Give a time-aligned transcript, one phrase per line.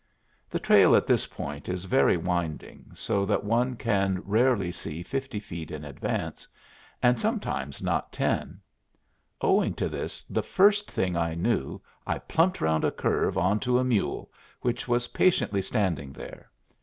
[0.49, 5.39] The trail at this point is very winding, so that one can rarely see fifty
[5.39, 6.47] feet in advance,
[7.03, 8.59] and sometimes not ten.
[9.41, 13.77] Owing to this, the first thing I knew I plumped round a curve on to
[13.77, 16.49] a mule, which was patiently standing there.